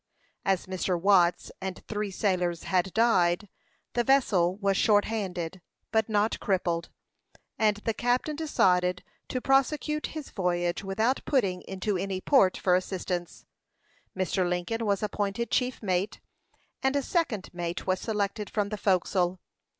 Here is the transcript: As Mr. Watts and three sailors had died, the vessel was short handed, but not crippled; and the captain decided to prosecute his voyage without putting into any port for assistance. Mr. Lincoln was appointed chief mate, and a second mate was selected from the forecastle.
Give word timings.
As 0.43 0.65
Mr. 0.65 0.99
Watts 0.99 1.51
and 1.61 1.85
three 1.87 2.09
sailors 2.09 2.63
had 2.63 2.91
died, 2.91 3.47
the 3.93 4.03
vessel 4.03 4.55
was 4.55 4.75
short 4.75 5.05
handed, 5.05 5.61
but 5.91 6.09
not 6.09 6.39
crippled; 6.39 6.89
and 7.59 7.77
the 7.85 7.93
captain 7.93 8.35
decided 8.35 9.03
to 9.27 9.39
prosecute 9.39 10.07
his 10.07 10.31
voyage 10.31 10.83
without 10.83 11.23
putting 11.25 11.61
into 11.67 11.99
any 11.99 12.19
port 12.19 12.57
for 12.57 12.73
assistance. 12.75 13.45
Mr. 14.17 14.49
Lincoln 14.49 14.87
was 14.87 15.03
appointed 15.03 15.51
chief 15.51 15.83
mate, 15.83 16.19
and 16.81 16.95
a 16.95 17.03
second 17.03 17.51
mate 17.53 17.85
was 17.85 17.99
selected 17.99 18.49
from 18.49 18.69
the 18.69 18.77
forecastle. 18.77 19.39